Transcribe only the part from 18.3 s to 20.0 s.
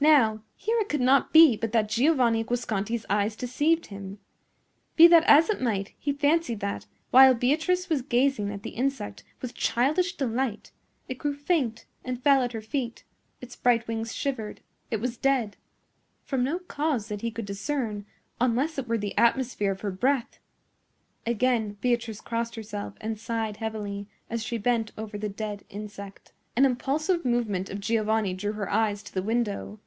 unless it were the atmosphere of her